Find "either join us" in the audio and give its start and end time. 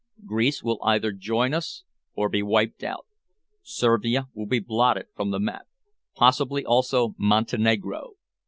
0.83-1.83